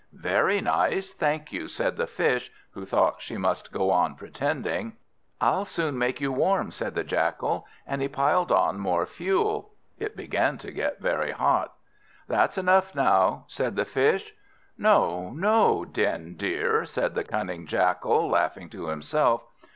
[0.13, 4.97] "Very nice, thank you," said the Fish, who thought she must go on pretending.
[5.39, 9.73] "I'll soon make you warm," said the Jackal, and he piled on more fuel.
[9.99, 11.73] It began to get very hot.
[12.27, 14.33] "That's enough now," said the Fish.
[14.75, 19.43] "No, no, Den dear," said the cunning Jackal, laughing to himself.